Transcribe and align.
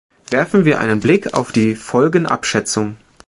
Werfen 0.31 0.65
wir 0.65 0.79
einen 0.79 0.99
Blick 0.99 1.35
auf 1.35 1.51
die 1.51 1.75
Folgenabschätzung. 1.75 2.97